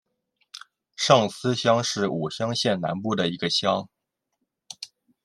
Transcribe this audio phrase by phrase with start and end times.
[0.97, 3.87] 上司乡是武乡县南部的一个乡。